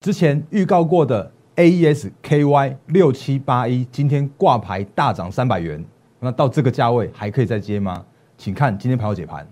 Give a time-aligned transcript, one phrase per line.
[0.00, 5.84] 之前预告过的 AES KY 六七八一，今天挂牌大涨三百元，
[6.20, 8.04] 那到这个价位还可以再接吗？
[8.36, 9.44] 请看今天盘后解盘。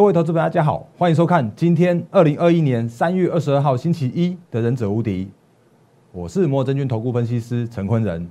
[0.00, 5.26] 各位投资朋友，大家好，欢迎收看今天二零二一年三月二十二号星期一的《忍者无敌》，
[6.10, 8.26] 我是摩尔证券投顾分析师陈坤仁。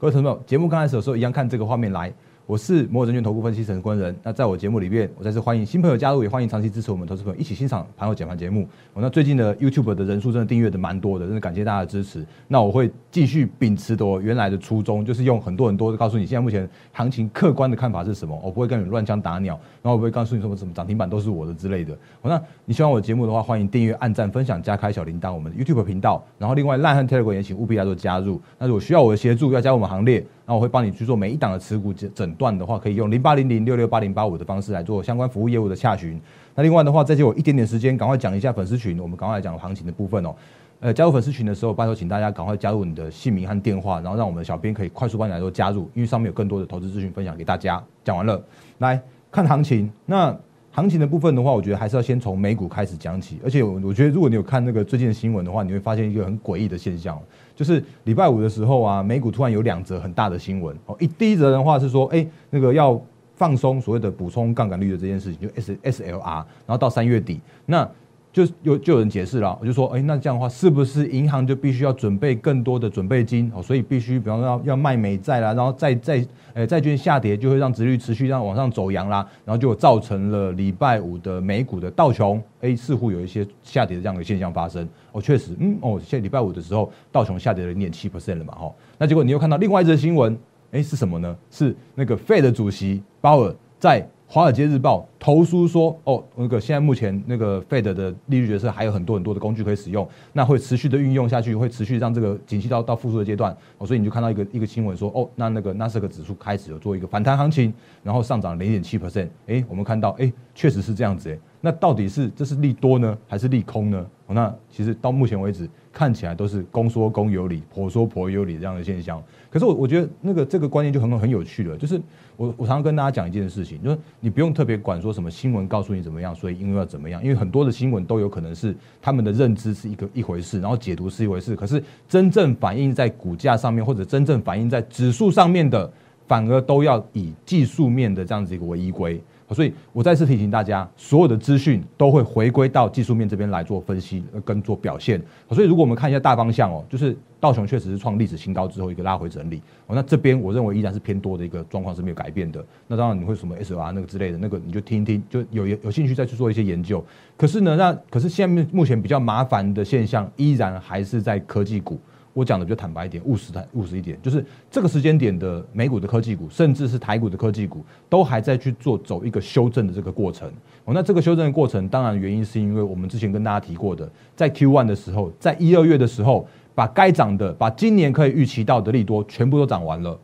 [0.00, 2.12] 各位朋友，节目刚开始的时候一样看这个画面来。
[2.44, 4.14] 我是摩尔证券投顾分析陈坤仁。
[4.20, 8.68] 那在我节目里面，我再次欢迎新朋友加入，也欢迎长期支持我们投资朋友一起欣赏盘后解盘节目。
[8.92, 12.26] 我那最近的 YouTube 的人数真的订阅的蛮多的，真的感谢大家的支持。
[12.48, 18.36] 那我会继续秉持我原来的初衷，就是用很多很多的告诉你现在目前行情客观的看法是什么。
[18.42, 21.96] 我不会跟你乱枪打鸟，然后我不会告诉你什么什么涨停板都是我的之类的。
[22.20, 26.22] 我那你喜欢我的节目的话，欢迎订阅、按赞、分享、加开小铃铛，我们的 YouTube 频道。
[26.38, 28.40] 然后另外烂汉 Telegram 也请务必要做加入。
[28.58, 30.26] 那如果需要我的协助，要加入我们行列。
[30.44, 36.18] 那我会帮你去做每一档的持股整诊断的话，可以用零八零零六六八零八五的方式来做相关服务业务的洽询。
[36.54, 40.34] 那另外的话，再借我一点点时间，赶快讲一下粉丝群，我们赶快来讲行情的部分哦。
[40.80, 47.82] 呃，加入粉丝群的时候，拜托请大家赶快加入你的姓名和电话，然后让我们的小编可以快速帮你来做加入，因为上面有更多的投资资讯分享给大家。
[48.02, 48.42] 讲完了，
[48.78, 49.90] 来看行情。
[50.06, 50.34] 那
[50.74, 53.38] 行情的部分的话，我觉得还是要先从美股开始讲起。
[53.44, 57.20] 而且我我觉得，如果你有看那个最近的新闻的话，你会发现一个很诡异的现象。
[57.54, 60.96] 就是礼拜五的时候啊，美股突然有两则很大的新闻哦。
[60.98, 62.98] 一第一则的话是说，哎，那个要
[63.36, 67.86] 放松所谓的补充杠杆率的这件事情，就 S S L R，然后到三月底，那
[68.32, 73.62] 就有就有人解释了，我就说，哎，那这样的话是不是银行就必须要准备更多的准备金哦？
[73.62, 76.26] 所以必须，比方说要要卖美债啦，然后再再。
[76.54, 84.86] 诶，债券下跌就会让殖率持续让往上走阳啦，然后就造成了礼拜五的美股的道琼，诶，似乎有一些下跌的这样的现象发生。
[85.12, 88.70] 哦，确实，嗯，哦，现在礼拜五的时候，道琼下跌了零点七 percent 了嘛，哈。
[88.98, 90.38] 那结果你又看到另外一则新闻，
[90.72, 91.34] 诶，是什么呢？
[91.50, 94.06] 是那个 Fed 主席鲍尔在。
[94.26, 103.56] 华尔街日报投书说：“哦，那个现在目前那个 Fed 的利率决策还有很多很多的工具可以使用，那会持续的运用下去，会持续让这个景气到到复苏的阶段。
[103.78, 107.72] 哦，所以你就看到一个一个新闻说：哦，那那个纳斯克指数开始有做一个反弹行情，
[108.02, 109.28] 然后上涨零点七 percent。
[109.46, 111.30] 哎，我们看到，哎，确实是这样子。
[111.30, 114.04] 哎，那到底是这是利多呢，还是利空呢？
[114.26, 119.22] 哦，那其实到目前为止。”看起来都是公说公有理，婆说婆有理这样的现象。
[119.50, 122.00] 可是我我觉得那个这个观念就很很有趣了，就是
[122.38, 135.90] 我我常常跟大家讲一件事情，就是你不用特别管说什么新闻告诉你怎么样，所以因为要怎么样，因为很多的新闻都有可能是他们的认知是一个一回事，然后解读是一回事，可是真正反映在股价上面或者真正反映在指数上面的，
[136.26, 139.22] 反而都要以技术面的这样子一个为依归。
[139.52, 145.20] 所以我再次提醒大家，所有的资讯都会回归到技术面这边来做分析跟做表现。
[145.50, 149.62] 所以如果我们看一下大方向哦，就是道琼确实是创历史新高之后一个拉回整理。
[149.86, 152.64] 哦，那这边我认为依然是偏多的一个状况是没有改变的。
[152.86, 157.04] 那当然你会什么 S R 那个之类的那个你就听一听，就有有兴趣再去做一些研究。
[157.36, 162.00] 可是呢，那可是现在目前比较麻烦的现象依然还是在科技股。
[162.34, 170.48] 我讲的比较坦白一点，务实的务实一点，就是这个时间点的美股的科技股，甚至是台股的科技股，都还在去做走一个修正的这个过程。
[170.84, 180.18] 哦，那这个修正的过程，当然原因是因为我们之前跟大家提过的，在 Q one 的时候，在一二月的时候，把该涨的，把今年可以预期到的利多全部都涨完了。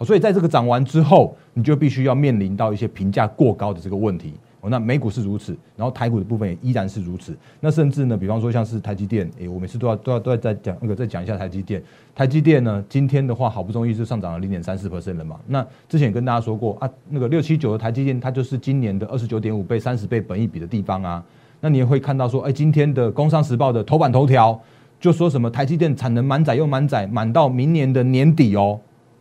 [0.00, 4.34] 所以在这个涨完之后，你就必须要面临到一些评价过高的这个问题。
[4.68, 7.36] 那美股是如此，然后台股的部分也依然是如此。
[7.60, 11.82] 那甚至呢，比方说像是台积电，诶，我每次都要都要都要再讲那个再讲一下台积电。
[12.14, 15.40] 台积电呢，今天的话好不容易是上涨了零点三四 percent 了嘛。
[15.46, 21.24] 那之前也跟大家说过啊，那个六七九的台积电，它就是今年的二十九点五倍、三十倍本益比的地方啊。
[21.60, 24.60] 那你也会看到说，哎，今天的工商时报的头版头条
[25.00, 28.78] 就说什么台积电产能满载又满载，满到明年的年底哦。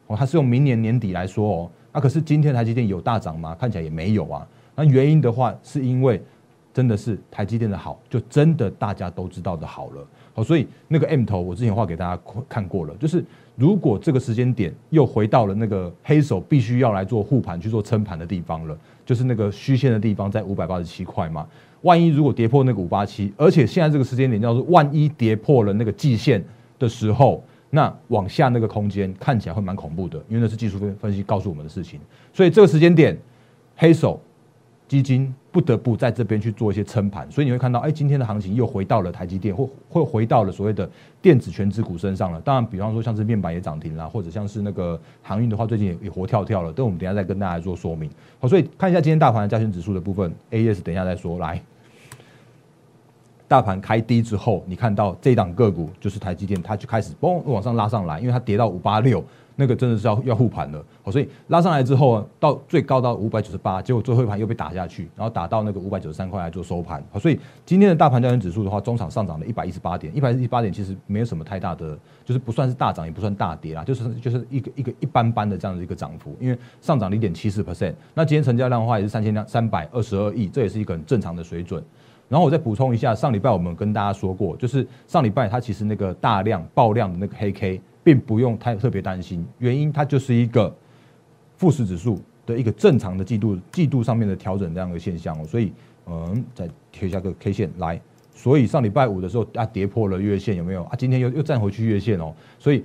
[0.08, 1.72] 哦，它是用明年年底来说哦。
[1.94, 3.56] 那可是今天台积电有大涨吗？
[3.60, 4.48] 看起来也没有啊。
[4.76, 6.22] 那原因的话，是因为
[6.74, 10.08] 真的是台积电的好，就真的大家都知道的好了。
[10.34, 13.24] 好，所以那个 M 头，我之前画给大家看过了，就是
[13.58, 21.46] 如果这个时间点又回到了那个黑手必须要来做护盘、去做撑盘的地方了，就是那个虚线的地方在五百八十七块嘛。
[21.82, 26.42] 万一如果跌破那个五八七，而且现在这个时间点叫做万一跌破了那个季线
[26.80, 32.00] 的时候，那往下那个空间看起来会蛮恐怖的，因为那是技术分分析告诉我们的事情。
[32.34, 33.18] 所以这个时间点，
[33.76, 34.18] 黑手。
[34.92, 40.90] 基金不得不在这边去做一些撑盘，所以你会看到，哎，今天的行情又回到了台积电，或会回到了所谓的
[41.22, 42.42] 电子全指股身上了。
[42.42, 46.74] 当然，比方说像是面板也涨停啦，或者像是那个航运的话，最近也也活跳跳了。
[46.74, 48.10] 等我们等下再跟大家做说明。
[48.38, 51.40] 好，所以看一下今天大盘的加权指数的部分，A S 等一下再说。
[51.40, 51.64] 来，
[53.48, 59.24] 大盘开低之后，你看到这档个股就是台积电，它就开始嘣往上拉上来，因为它跌到五八六。
[59.62, 81.84] 那个真的是要要护盘了，好，所以拉上来之后，到最高到五百九十八，结果最后一盘又被打下去，然后打到那个五百九十三块来做收盘，好，所以今天的大盘交易指数的话，中场上涨了一百一十八点，一百一十八点其实没有什么太大的，就是不算是大涨，也不算大跌啦，就是就是一个一个一般般的这样的一个涨幅，因为上涨零点七四 percent，那今天成交量的话也是三千两三百二十二亿，这也是一个很正常的水准。
[82.28, 87.80] 然后我再补充一下，上礼拜我们跟大家说过，就是上礼拜它其实那个大量爆量的那个黑 K。
[88.04, 90.76] 并不用太特别担心，原因它就是一个
[91.58, 95.72] 富时指数的一个正常的季度季度上面的调整这样的现象哦，所以
[96.08, 98.02] 嗯，再贴下个 K 线来，
[98.34, 100.96] 所以上礼拜五的时候啊跌破了月线有没有啊？
[100.98, 102.84] 今天又又站回去月线哦，所以。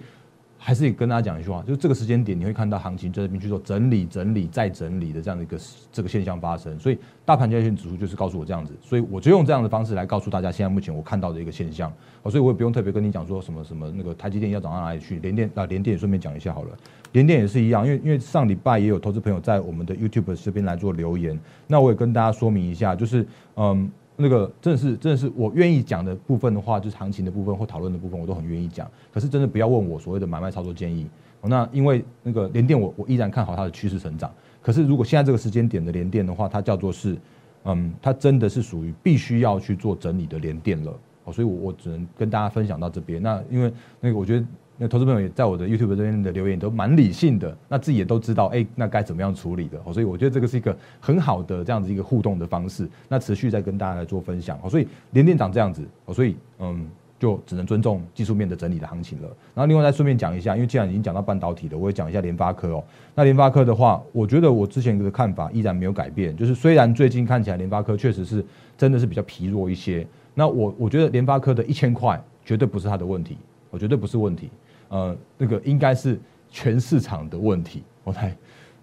[0.67, 5.57] 还是跟大家讲一句话，就是这个时间点你会看到行情在这边去做整理、整理再整理的这样的一个
[5.93, 11.93] 这个现象发生，所以大盘交易指数就是告诉我这样子，所以我就用这样的方式来告诉大家，现在目前我看到的一个现象，
[12.25, 16.77] 所以我也不用特别跟你讲说什么什么那个台积电要涨到哪里去，联电啊联电也顺便讲一下好了，
[17.13, 23.25] 联电也是一样，因为因为上礼拜也有投资朋友在我们的 YouTube 这边来做留言，那我也跟大家说明一下，就是
[23.55, 23.89] 嗯。
[24.17, 28.91] 那个真的是真的是我愿意讲的部分的话，就是行情的部分或讨论的部分，我都很愿意讲。
[29.13, 31.07] 可是真的不要问我所谓的买卖操作建议。
[31.43, 34.33] 那因为那个联电，我我依然看好它的趋势成长。
[34.61, 37.17] 可是如果现在这个时间点的联电的话，它叫做是，
[37.65, 40.93] 嗯，它真的是属于必须要去做整理的联电了。
[41.25, 43.23] 哦，所以我我只能跟大家分享到这边。
[43.23, 44.47] 那因为那个我觉得。
[44.79, 52.87] 那投资朋友也在我的 YouTube 这边的留言都蛮理性的，那自己也都知道，哎，那该怎么样处理的，所以我觉得这个是一个很好的这样子一个互动的方式。
[53.09, 55.83] 那持续在跟大家来做分享，所以连店长这样子，
[56.13, 56.87] 所以嗯，
[57.19, 59.29] 就只能尊重技术面的整理的行情了。
[59.55, 62.85] 然后另外再顺便讲一下，因为既然已经讲到半导体了，我也讲一下联发科哦。
[63.15, 68.45] 那联发科的话，我觉得我之前的看法依然没有改变，就是虽然最近看起来联发科确实是
[68.77, 73.39] 真的是比较疲弱一些，那我我觉得联发科的一千块绝对不是它的问题，
[73.71, 74.51] 我绝对不是问题。
[74.89, 76.19] 呃，那个应该是
[76.51, 77.83] 全市场的问题。
[78.05, 78.37] 我猜，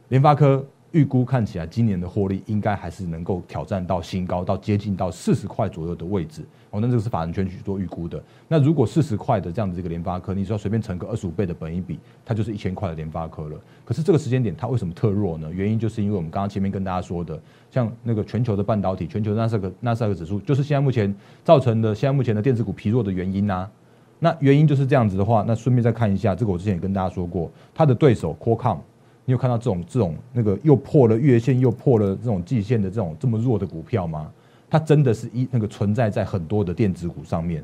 [0.09, 6.43] 联发科预估看起来今年的获利应该还是能够挑战到新高，到接近到四十块左右的位置。
[6.71, 8.21] 哦，那这个是法人圈去做预估的。
[8.47, 13.59] 那如果四十块的这样子一个联发科，你只要随便乘个二十五倍的本一比，它就是一千块的联发科了。
[13.85, 15.51] 可是这个时间点它为什么特弱呢？
[15.53, 17.39] 原因就是因为我们刚刚前面跟大家说的，
[17.69, 21.13] 像那个全球的半导体、全球那斯克那斯克指数，就是现在目前
[21.43, 23.69] 造成的现在目前的电子股疲弱的原因呐。
[24.23, 28.77] 那原因就是这样子的话，那顺便再看一下这个，我之前也跟大家说过，他的对手 Qualcomm，
[29.25, 34.31] 你有看到这种这种那个又破了月线又破了这种季线的这种这么弱的股票吗？
[34.69, 37.61] 它真的是一那个存在在很多的电子股上面，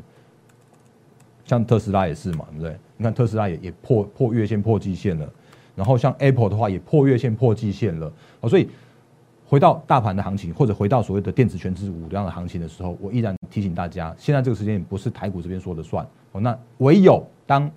[1.46, 2.76] 像特斯拉也是嘛，对不对？
[2.98, 5.30] 你看特斯拉也也破破月线破季线了，
[5.78, 8.68] 然后像 Apple 的话也破月线破季线了，哦，所以。
[9.50, 16.40] 回到大盘的行情，或者回到所谓的电子全指股这样的行情的时候，我依然提醒大家，现在这个时间不是台股这边说了算哦。
[16.40, 17.68] 那唯有当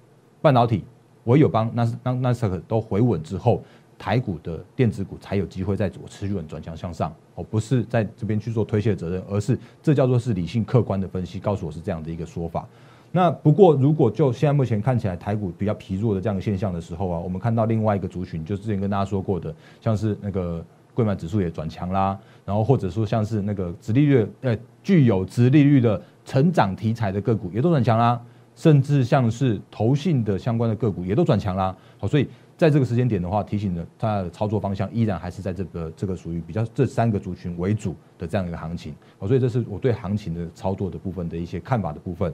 [0.43, 0.85] 半导体，
[1.25, 3.63] 唯有帮那当那斯克都回稳之后，
[3.99, 7.43] 台股的电子股才有机会在做持续稳转强向上哦。
[7.43, 12.69] 不是在这边去做推卸责任，而是这叫做是理性客观的分析，告诉我是这样的一个说法。
[13.11, 20.63] 那不过如果就现在目前看起来台股比较疲弱的这样的现象的时候啊，我们看到另外一个族群，就之前跟大家说过的，像是那个。
[20.95, 28.21] 贵买指数也转强啦，然后或者说像是那个直利率呃具有直利率的成长题材的个股也都转强啦，
[28.55, 31.75] 甚至像是投信的相关的个股也都转强啦。
[31.99, 38.95] 好，所以在这个时间点的话，提醒的，它的操作方向依然还是在这个这个属于比较这三个族群为主的这样一个行情。
[39.19, 42.33] 好，所以这是我对行情的操作的部分的一些看法的部分。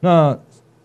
[0.00, 0.36] 那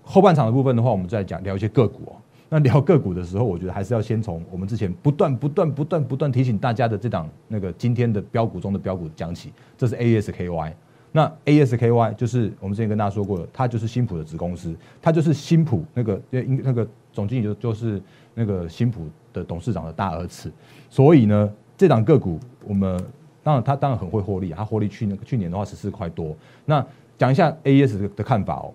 [0.02, 2.16] 后半场的部分的话，我们再讲聊一些个股哦。
[2.52, 9.54] 那聊个股的时候，我觉得还是要先从我们之前不断、不断、不断、不断提醒大家的这档那个今天的标股中的标股讲起。
[9.78, 10.74] 这是 ASKY，
[11.12, 18.02] 那 ASKY 就是我们之前跟大家说过的，它就是新普的子公司，它就是新普那个因那个总经理就就是
[18.34, 20.52] 那个新普的董事长的大儿子。
[20.90, 23.00] 所以呢，这档个股我们
[23.44, 26.36] 当然它当然很会获利，它获利去那个去年的话十四块多。
[26.66, 26.84] 那
[27.16, 28.74] 讲一下 AS 的看法哦，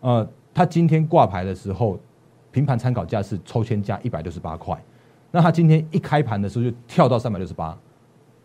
[0.00, 1.96] 呃，它今天挂牌的时候。
[2.52, 4.80] 平盘参考价是抽签价一百六十八块，
[5.30, 7.76] 那它今天一开盘的时候就跳到三百六十八，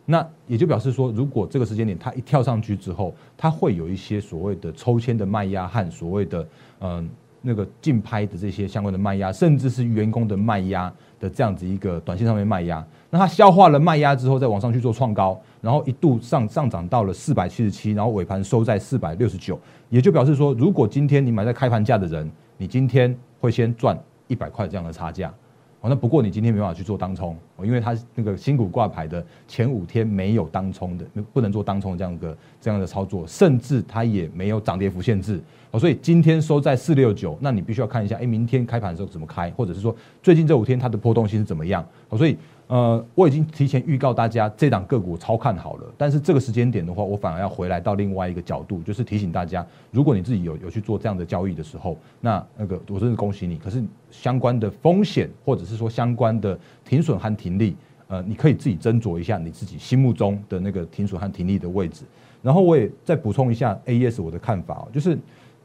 [0.06, 6.48] 那也就表示说，如果这个时间点它一跳上去之后，它会有一些所谓的抽签的卖压和所谓的
[6.80, 7.08] 嗯
[7.42, 19.60] 那个竞拍的这些相关的卖压，甚至是员工的卖压的这样子一个短线上面卖压，那它消化了卖压之后，再往上去做创高，然后一度上上涨到了四百七十七，然后尾盘收在四百六十九，
[19.90, 25.34] 也就表示说，如果今天你买在开盘价的人，你今天会先赚一百块这样的差价，
[25.82, 35.42] 哦那不过你今天没办法去做当冲，因为它那个新股挂牌的前五天没有当冲的，不能做当冲这样的这样的操作，甚至它也没有涨跌幅限制。
[35.72, 41.86] 哦，所以今天收在四六九，那你必须要看一下，哎，明天开盘的时候怎么开，或者是说最近这五天它的波动性是怎么样。
[42.10, 42.38] 哦，所以。
[42.68, 45.86] 呃，我已经提前预告大家，这档个股超看好了。
[45.98, 53.58] 但是这个时间点的话，我反而要回来到另外一个角度，就是提醒大家，如果你自己有有去做这样的交易的时候，那那个我真是恭喜你。
[53.58, 53.82] 可是
[54.12, 57.74] 相关的风险，或者是说相关的停损和停利，
[58.10, 62.04] 呃，你可以自己斟酌一下你自己心目中的那个停损和停利的位置。
[62.42, 65.18] 然后我也再补充一下 A E S 我的看法，就是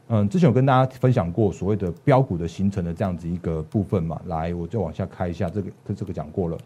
[0.07, 4.21] 嗯，之前有跟大家分享过所谓的标股的形成的这样子一个部分嘛。
[4.27, 6.57] 来，我再往下开一下，这个跟这个讲过了。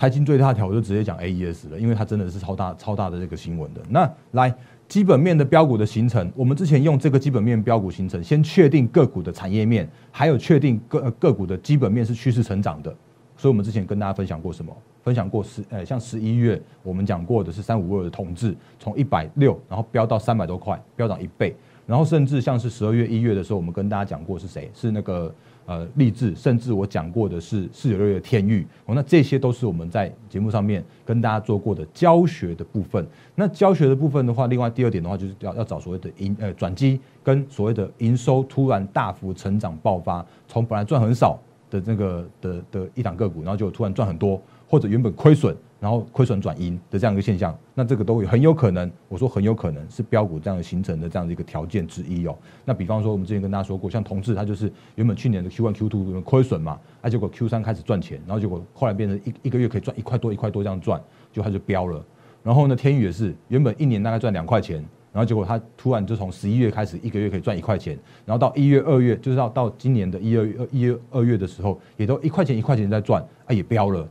[0.00, 3.82] 财经最大条我就直接讲 A E S 了，因为它真的是超大超大的这个新闻的。
[3.90, 4.50] 那来
[4.88, 12.90] 基本面的标股的形成，我们之前用这个基本面标股形成，先确定个股的产业面，还有确定个个股的基本面是趋势成长的。
[13.36, 14.74] 所以我们之前跟大家分享过什么？
[15.02, 21.54] 分享过十呃，像十一月我们讲过的是三五二的统治，从一百六然后飙到三百多块，飙涨一倍。
[21.86, 24.70] 然后甚至像是十二月一月的时候，我们跟大家讲过是谁？
[24.72, 25.34] 是那个。
[25.70, 33.06] 呃，励志，甚至我讲过的是四九六的天域，哦，那这些都是我们在节目上面跟大家做过的教学的部分。
[33.36, 41.38] 那教学的部分的话，另外第二点的话，就是要要找所谓的盈呃转机跟所谓的营收突然大幅成长爆发，从本来赚很少
[41.70, 45.54] 的那个的的一档个股，然后就突然赚很多，或者原本亏损。
[45.80, 52.36] 然后亏损转盈的这样一个现象，那这个都很有可能，我说很有可能是标股这样形成的这样的一个条件之一哦。
[52.66, 62.04] 那比方说，我们之前跟大家说过，像同志，它就是原本去年的 Q one Q two 亏损嘛，啊，结果 Q 三开始赚钱，然后结果后来变成一一个月可以赚一块多一块多这样赚，就它就飙了。
[62.42, 64.76] 然后呢，天宇也是原本一年大概赚两块钱，
[65.14, 74.06] 然后结果它突然就从十一月开始一个月可以赚一块钱，然后到一月二月，就是到到今年的一二月一月二月的时候，也都一块钱一块钱在赚，啊，也飙了。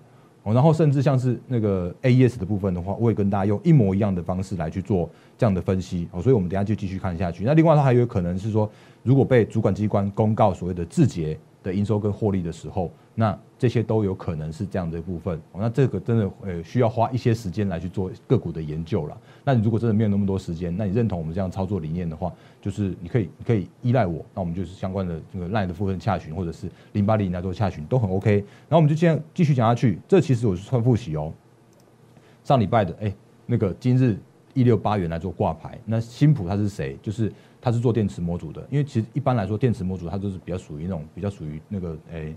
[0.53, 7.43] 然后甚至像是那个 A E S 的部分的话，我也跟大家用一模一样的方式来去做这样的分析哦，所以我们等下就继续看下去。
[7.43, 8.69] 那另外它还有可能是说，
[9.03, 11.37] 如果被主管机关公告所谓的字节。
[11.63, 15.39] 的营收跟获利的时候，那这些都有可能是这样的一部分。
[15.53, 19.17] 那这个真的呃需要花一些时间来去做个股的研究了。
[19.43, 28.35] 那你如果真的没有那么多时间，那你认同我们这样操作理念的话，就是你可以你可以依赖我，那我们就是相关的这个赖的部分洽询，或者是零八零来做洽询都很 OK。
[28.35, 29.99] 然后我们就这样继续讲下去。
[30.07, 31.33] 这其实我是算复习哦。
[32.43, 33.13] 上礼拜的哎，
[33.45, 34.17] 那个今日
[34.53, 36.97] 一六八元来做挂牌，那新普他是谁？
[37.01, 37.31] 就是。
[37.61, 42.35] 它是做电池模组的，因为其实一般来说，电池模组它都是比较属于那种比较属于那个诶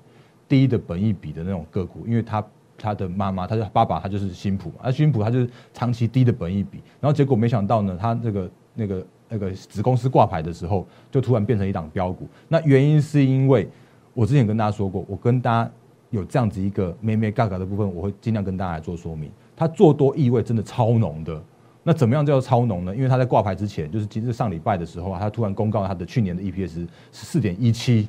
[0.48, 2.44] 低的本益比的那种个股，因为它
[2.76, 12.26] 它的妈妈，它的爸爸，他就是新普，而新普它就是长期低的本益比，然后结果没想到呢，它这个那个那个子公司挂牌的时候，就突然变成一档标股。
[12.48, 13.68] 那原因是因为
[14.14, 15.70] 我之前跟大家说过，我跟大家
[16.10, 19.30] 有这样子一个咩咩嘎嘎的部分，我会尽量跟大家来做说明。
[19.54, 21.40] 它做多意味真的超浓的。
[21.84, 22.94] 那怎么样叫超浓呢？
[22.94, 28.08] 因为他在挂牌之前，就是今日上礼拜的时候啊，他突然公告他的去年的 EPS 十四点一七。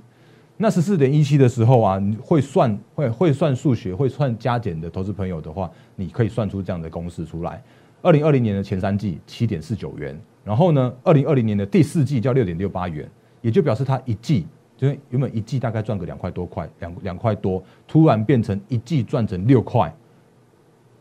[0.58, 7.60] 那十四点一七的时候啊，你会算会会算数学会算加减的投资朋友的话，你可以算出这样的公式出来。
[8.04, 13.10] 二零二零年的前三季七点四九元，然后呢，二零二零年的第四季叫六点六八元，
[13.42, 14.46] 也就表示它一季
[14.78, 19.92] 就是原本一季大概赚个两块多块，两两块多，突然变成一季赚成六块。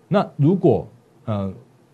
[0.09, 0.88] 那如果
[1.26, 1.52] 呃。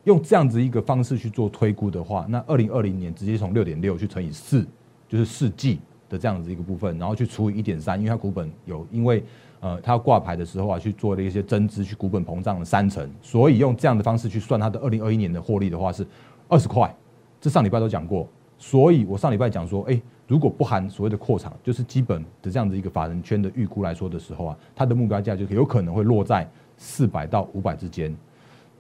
[0.09, 4.67] 用这样子一个方式去做推估的话，那二零二零年直接从六点六去乘以四，
[5.07, 9.23] 就是四季的这样子一个部分，然后去除以一点三，因为它股本有因为
[9.61, 16.07] 呃它要挂牌的时候啊去做了一些增资，去股本膨胀了三成，所以用这样的方式去算它的二零二一年的获利的话是
[16.49, 16.93] 二十块。
[17.39, 26.49] 这上礼拜都讲过，所以我上礼拜讲说，哎，如果不含所谓的扩场，就是基本的这样子一个法人圈的预估来说的时候啊，它的目标价就有可能会落在
[26.79, 28.17] 四百到五百之间。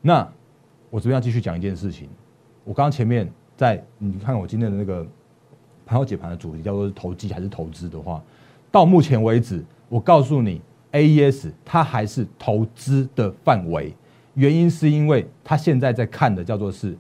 [0.01, 0.27] 那
[0.90, 2.09] 我这边要继续讲一件事情。
[2.64, 5.07] 我刚刚前面在你看我今天的那个
[5.87, 8.23] 盘后解盘的主题叫做是投机还是投资的话，
[8.71, 10.61] 到目前为止，我告诉你
[10.92, 13.95] ，A E S 它还是投资的范围。
[14.35, 16.97] 原因是因为它现在在看的叫做是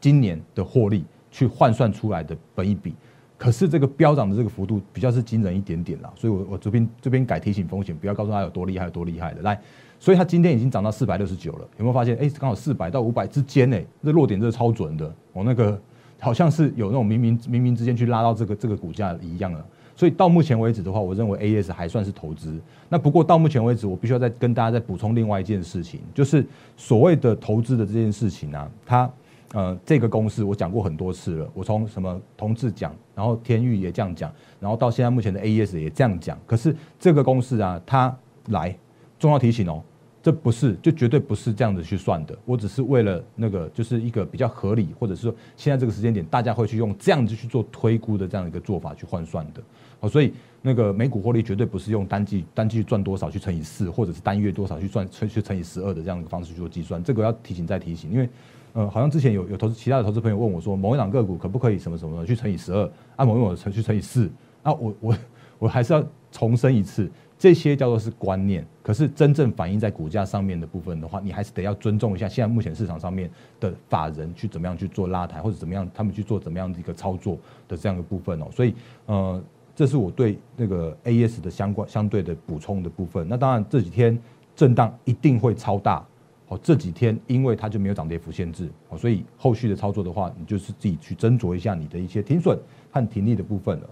[0.00, 2.94] 今年的获利去换算出来的本一比，
[3.38, 9.60] 可是这个飙涨的这个幅度比较是惊人一点点啦，所以我我这边这边改提醒风险，不要告诉他有多厉害有多厉害的来。
[10.00, 12.16] 所以它今天已经涨到四百六十九了，有没有发现？
[12.16, 15.80] 哎，刚好四百到五百之间，呢，这落点这超准的，我那个
[16.18, 19.64] 好像是有那种冥冥冥冥之间去拉到这个这个股价一样了。
[19.94, 22.58] 所以到目前为止的话，我认为 A S 还算是投资。
[22.88, 29.10] 那不过到目前为止，我必须要再跟大家再补充另外一件事情，就是所谓的投资的这件事情呢，它
[29.52, 31.50] 呃，这个公式我讲过很多次了。
[31.52, 36.38] 我从什么同志讲，然后天域也这样讲，然后到现在目前的 A S 也这样讲。
[36.46, 38.16] 可是这个公式啊，它
[38.46, 38.74] 来
[39.20, 39.80] 重要提醒哦，
[40.20, 42.36] 这不是就绝对不是这样子去算的。
[42.44, 49.62] 我只是为了那个就是一个比较合理，或者是说现在这个时间点大家会去用这样子去做推估的这样一个做法去换算的。
[50.00, 57.04] 哦，所以那个每股获利绝对不是用单季单季赚多少去乘以四，或者是单月多少去赚去去乘以十二的这样一个方式去做计算。
[57.04, 58.28] 这个要提醒再提醒，因为。
[58.72, 64.30] 呃，好像之前有有投资其他的投资朋友问我说，某一档个股可不可以什么什么去乘以十二，按某一种乘去乘以四？
[64.62, 65.16] 那我我
[65.58, 66.00] 我还是要
[66.30, 78.48] 重申一次，这些叫做是观念，可是真正反映在股价上面的部分的话，你还是得要尊重一下现在目前市场上面的法人去怎么样去做拉抬，或者怎么样他们去做怎么样的一个操作的这样的部分哦。
[78.52, 78.74] 所以
[79.06, 79.42] 呃，
[79.74, 83.26] 这是我对那个 A S 的相关相对的补充的部分。
[83.26, 84.20] 那当然这几天
[84.54, 86.06] 震荡一定会超大。
[86.48, 92.58] 哦，这几天因为它就没有涨跌幅限制，哦，所以后续的操作的话，你就是自己去斟酌一下你的一些停损
[92.90, 93.88] 和停利的部分了。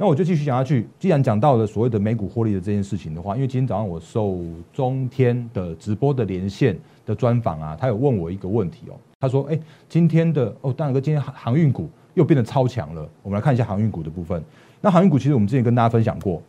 [0.00, 0.88] 那我就继续讲下去。
[0.98, 4.38] 既然讲到了所谓的美股获利的这件事情的话，因为今天早上我受
[4.72, 13.06] 中天的直播的连线的专访啊，他有问我一个问题哦，他说：“哎，今天的哦，大哥，今天航航运股又变得超强了。
[13.22, 14.42] 我们来看一下航运股的部分。
[14.80, 16.42] 那航运股其实我们之前跟大家分享过，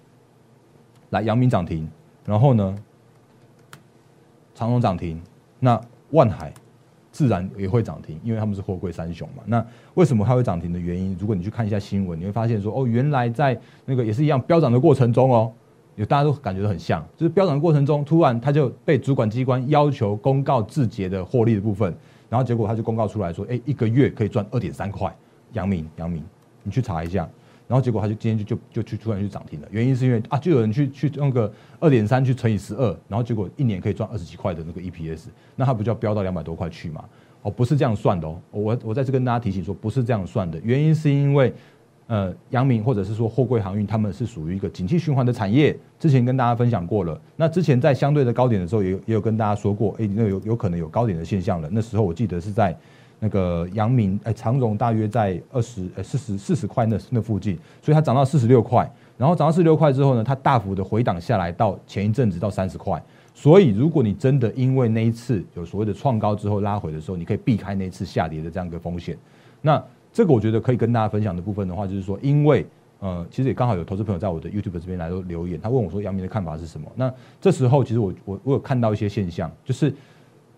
[1.09, 1.85] 来阳明涨停，
[2.25, 2.73] 然后呢，
[4.55, 5.21] 长荣涨停。”
[5.59, 5.79] 那
[6.11, 6.53] 万海
[7.11, 9.43] 自然也会涨停，因为他们是货柜三雄嘛。
[9.45, 9.65] 那
[9.95, 11.15] 为什么它会涨停的原因？
[11.19, 15.51] 如果你去看一下新闻，你会发现说，哦，原来在那个也是一样飙涨的过程中哦，
[15.95, 21.93] 有大家都感觉很像，就是飙涨的过程中，突然它就被主管机关要求公告字节的获利的部分，
[22.29, 25.13] 然后结果它就公告出来说，哎，一个月可以赚二点三块。
[25.53, 26.23] 阳明，阳明，
[26.63, 27.27] 你去查一下。
[27.71, 31.49] 然后结果他就今天就就就去突然去涨停了，原因是因为啊，就有人去去用个
[31.79, 37.05] 二点三去乘以十二，然后结果一年可以赚二十几块的那个 EPS，那他不就要飙到两百多块去嘛？
[37.43, 41.53] 哦，不是这样算的哦，我我再次跟大家提醒说，不是这样算的，原因是因为
[42.07, 47.17] 呃，阳明或者是说货柜航运，他们是属于一个景气循环的产业，之前跟大家分享过了。
[47.37, 51.69] 那之前在相对的高点的时候，也有也有跟大家说过，哎，那有有可能有高点的现象了。
[51.71, 52.77] 那时候我记得是在。
[53.23, 62.99] 那个阳明哎，长荣大约在二十呃四十四十块那那附近，所以它涨到四十六块，然后涨到四十六块之后呢，它大幅的回档下来到前一阵子到三十块，
[63.35, 69.15] 所以如果你真的因为那一次有所谓的创高之后拉回的时候，你可以避开那一次下跌的这样一个风险。
[69.61, 69.79] 那
[70.11, 72.65] 这个我觉得可以跟大家分享的部分的话，就是说，因为
[72.99, 76.91] 呃，其实也刚好有投资朋友在我的 YouTube 这边来留言，他问我说阳明的看法是什么？
[76.95, 79.93] 那这时候其实我我我有看到一些现象，就是。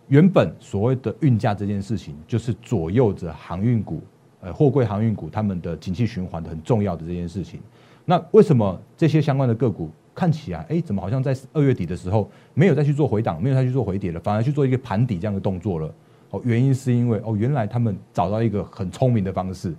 [0.08, 4.02] 原本所谓的运价这件事情，就是左右着航运股、
[4.42, 7.60] 呃货柜航运股他们的景气循环的很重要的这件事情。
[8.06, 15.94] 那为什么这些相关的个股看起来，哎，怎么好像在二月底的时候没有再去做回档，没有再去做回跌了，反而去做一个盘底这样的动作了？
[16.32, 19.74] 哦，原因是因为哦，原来他们找到一个很聪明的方式，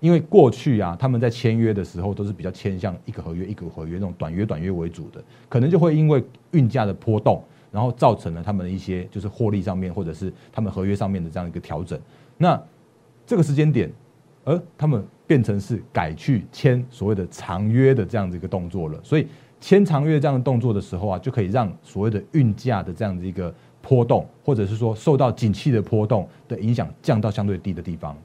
[0.00, 7.44] 因为过去啊，他们在签约的时候都是比较偏向一个合约一个合约那种短约短约为主的，可能就会因为运价的波动。
[7.76, 12.00] 然后造成了他们的一些就是获利上面，或者是他们合约上面的这样一个调整。
[12.38, 12.58] 那
[13.26, 13.92] 这个时间点，
[14.44, 18.98] 而他们变成是改去签所谓的长约的这样子一个动作了。
[19.02, 19.28] 所以
[19.60, 28.16] 签长约这样的动作的时候啊，就可以让所谓的运价的这样子一个波动，或者是说受到景气的波动的影响降到相对低的地方。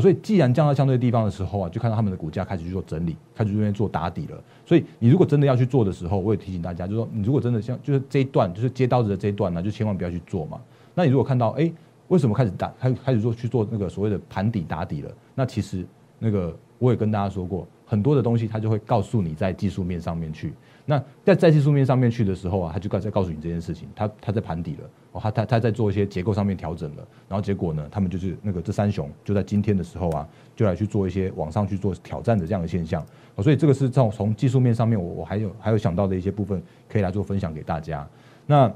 [0.00, 4.42] 所以，既然降到相对地方的时候啊，就看到他们的股价开始去做整理，开始这边做打底了。
[4.66, 10.60] 所以，你如果真的要去做的时候，我也提醒大家，就是说，你如果真的像就是这一段，就是接刀子的这一段呢，就千万不要去做嘛。
[10.94, 11.72] 那你如果看到，哎，
[12.08, 15.10] 为什么开始打开开始做去做那个所谓的盘底打底了？
[15.34, 15.84] 那其实
[16.18, 20.52] 那个我也跟大家说过，很多的东西它就会告诉你在技术面上面去。
[20.84, 38.08] 那在在技术面上面去的时候啊，他就告在告诉你这件事情，他他在盘底了，哦，他他他在做一些结构上面调整了，然后结果呢，他们就是那个这三雄就在今天的时候啊，就来去做一些往上去做挑战的这样的现象，哦，所以这个是从从技术面上面，我我还有还有想到的一些部分可以来做分享给大家。
[38.46, 38.72] 那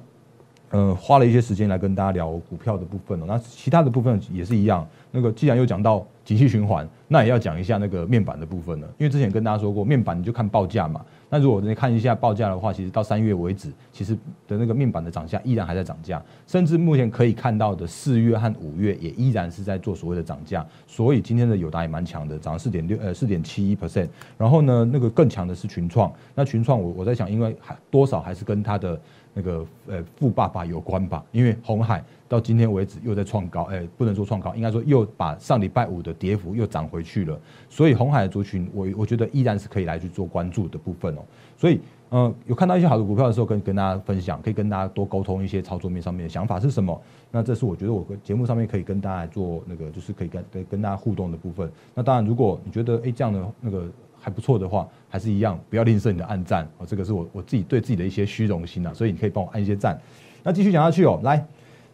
[0.69, 4.87] 呃，花了一些时间来跟大家聊股票的部分哦，那其他的部分也是一样。
[5.11, 8.87] 那个既然又讲到景气循环，那也要讲一下那个面板的部分了。
[8.99, 11.05] 因为之前跟大家说过，面板你就看报价嘛。
[11.33, 14.15] 那如果你看一下报价的话，其实到三月为止，其实
[14.47, 20.67] 的那个面板的涨价依然还在涨价，甚至目前可以看到的四月和五月也依然是在做所谓的涨价。
[20.87, 24.09] 所以今天的友达也蛮强的，涨了四点六呃四点七一 percent。
[24.37, 26.13] 然后呢，那个更强的是群创。
[26.35, 29.01] 那群创我我在想，因为还多少还是跟它的
[29.33, 32.05] 那个呃富爸爸有关吧，因为红海。
[32.29, 37.39] 到今天为止又在创高，哎，不能说创高，应该说又把上礼拜五的跌幅又涨回去了。
[37.69, 41.22] 所以红海的族群，我我觉得依然是可以来去做关注的部分哦。
[41.57, 41.81] 所以，
[42.11, 47.01] 嗯，有看到一些好的股票的时候，跟跟大家分享，可以跟大家多沟通一些操作面上面的想法是什么。
[47.31, 51.71] 那这是我觉得我跟节目上面可以跟大家做那个，就是可以跟跟大家互动的部分。
[51.95, 53.87] 那当然，如果你觉得哎这样的那个
[54.21, 56.87] 还不错的话，还是一样，不要吝啬你的按赞哦。
[56.87, 59.99] 这个是我我自己对自己的一些虚荣心啊，所以你可以帮我按一些赞。
[60.43, 61.47] 那继续讲下去哦，来。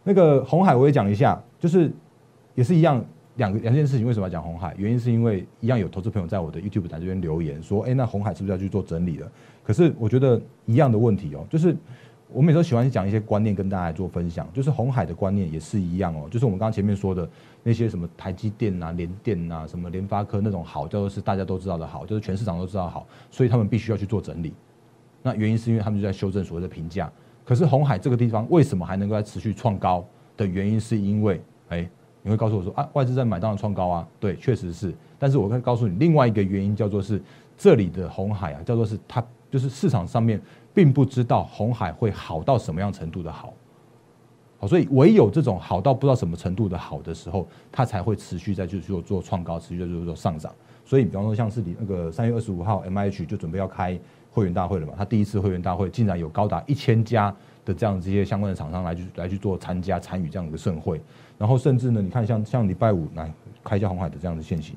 [0.03, 1.91] 那个红海我也讲一下，就是
[2.55, 3.03] 也是一样
[3.39, 4.05] 两个两件事情。
[4.05, 4.75] 为什么要讲红海？
[4.77, 9.31] 原因是因为一样有投资朋友在我的 YouTube 台这边留言说：“哎，那红海是不是要去做整理了？”
[9.65, 11.75] 可是我觉得一样的问题哦，就是
[12.31, 14.47] 我每次都喜欢讲一些观念跟大家做分享。
[14.53, 17.27] 就是红海的观念也是一样哦，就是我们刚刚前面说的
[17.63, 24.53] 那些什么台积电啊、联电啊、什么联发科那种好，叫做是大家都知道的好，就是全市场都知道好，所以他们必须要去做整理。
[25.21, 27.11] 那原因是因为他们就在修正所谓的评价。
[27.43, 30.05] 可是红海这个地方为什么还能够在持续创高
[30.37, 31.89] 的原因，是因为，哎，
[32.21, 34.93] 你会告诉我说啊，外资在买，当然创高啊，对，确实是。
[35.17, 37.21] 但是我可以告诉你另外一个原因，叫做是
[37.57, 40.41] 这里的红海啊，叫做是它就是市场上面
[40.73, 43.53] 并不知道红海会好到什么样程度的好，
[44.59, 50.53] 好，所以唯有这种好到不知道什么程度的好的时候，它才会持续在去做做创高，持续在做做上涨。
[50.89, 53.99] 所以比方说像是你那个三月二十五号，M I H 就准备要开。
[54.31, 54.93] 会员大会了嘛？
[54.95, 61.01] 他第一次会员大会竟然有高达一千家的这样这些相关的厂商来去来去做参加参与这样一个盛会，
[61.35, 64.75] 然后甚至呢，你看像像礼拜五来开一下红海的这样的现形，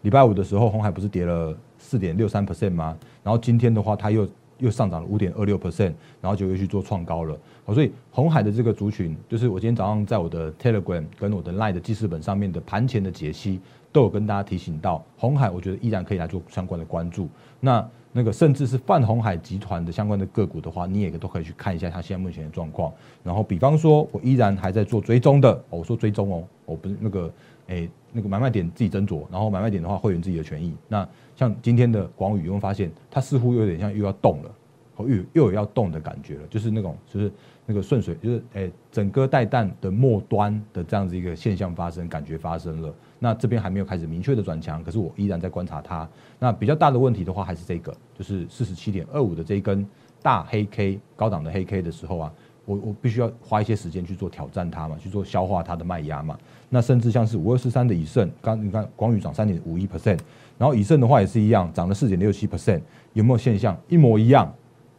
[0.00, 2.96] 礼拜五的时候红海不是跌了四点六三 percent 吗？
[3.22, 4.26] 然后今天的话，它又
[4.62, 7.36] 又上涨了五点二六 percent，然后就又去做创高了。
[7.64, 13.60] 好，所以红海的这个族群，就是我今天早上在我的 Telegram 跟我的 Line 的记事本上面的盘前的解析。
[13.92, 17.28] 都有跟大家提醒到，红海我觉得依然可以来做相关的关注。
[17.60, 22.90] 那那个甚至是泛红海集团的相关的个股的话，你也都可以去看一下它现在目前的状况。
[23.22, 27.30] 然后比方说，我依然还在做追踪的，我说追踪哦，我不是那个
[27.66, 30.74] 诶那个买卖点自己斟酌，然后买卖点的话会员自己的权益。
[30.86, 34.50] 那像今天的广宇，有没有发现它似乎有点像又要动了，
[34.98, 37.32] 又又有要动的感觉了，就是那种就是
[37.64, 42.94] 那个顺水，就是诶整个带弹的末端的这样子一个现象发生，感觉发生了。
[43.18, 46.08] 那这边还没有开始明确的转强，可是我依然在观察它。
[46.38, 49.86] 那比较大的问题的话，还是这个，就是四十七点二五的这一根
[50.20, 52.32] 大黑 K 高档的黑 K 的时候啊，
[52.64, 56.38] 我我必须要花一些时间去做挑战它嘛，去做消化它的卖压嘛。
[56.68, 60.18] 那甚至像是五二四三的以盛，刚你看广宇涨三点五一 percent，
[60.58, 62.80] 然后以盛的话也是一样，涨了四点六七 percent，
[63.12, 63.76] 有没有现象？
[63.88, 64.52] 一模一样，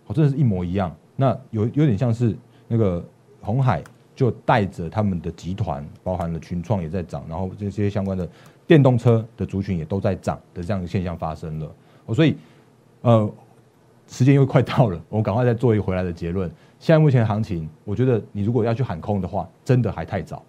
[0.07, 0.95] 哦，真的是一模一样。
[1.15, 2.35] 那有有点像是
[2.67, 3.03] 那个
[3.41, 3.83] 红海。
[4.15, 8.29] 就带着他们的集团，包含了群创也在涨，然后这些相关的
[8.67, 11.75] 电动车的族群也都在涨的这样的现象发生了。
[12.05, 12.37] 哦所以，
[13.01, 13.27] 呃，
[14.07, 16.47] 时间又快到了，我赶快再做一个回来的结论。
[16.83, 20.43] 现在目前行情，我觉得你如果要去喊空的话，真的还太早。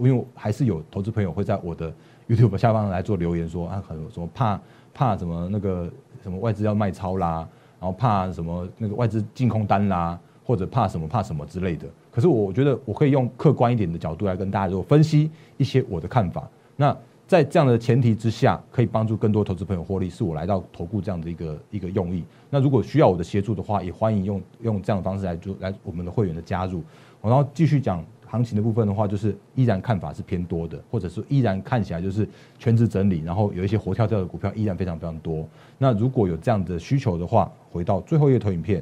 [0.00, 1.92] 因为还是有投资朋友会在我的
[2.28, 4.60] YouTube 下方来做留言说啊，很什么怕
[4.92, 5.88] 怕什么那个
[6.24, 10.18] 什么外资要卖超啦，然后怕什么那个外资净空单啦。
[10.44, 16.48] 或者怕什么怕什么之类的，可是我觉得我可以用客观一点的角度来跟大家做分析一些我的看法。
[16.76, 22.24] 那在这样的前提之下，可以帮助更多投资朋友获利，是我来到投顾这样的一个一个用意。
[22.48, 26.84] 那如果需要我的协助的话，也欢迎用用这样的方式来做来我们的会员的加入。
[27.20, 32.28] 然后继续讲行情的部分的话，就是依然看法是偏多的，或者是依然看起来就是
[32.60, 35.44] 全职整理，然后有一些活跳跳的股票依然非常非常多。
[35.78, 38.80] 那如果有这样的需求的话，回到最后一个投影片，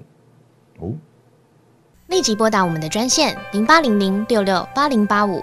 [0.80, 0.92] 哦。
[2.09, 5.42] 立即拨打我们的专线零八零零六六八零八五